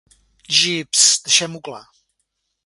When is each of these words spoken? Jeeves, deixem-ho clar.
Jeeves, 0.59 1.03
deixem-ho 1.27 1.63
clar. 1.69 1.85